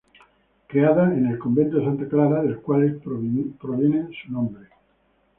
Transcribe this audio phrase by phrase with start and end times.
[0.65, 4.67] Creada en el convento de Santa Clara, del cual es proveniente su nombre.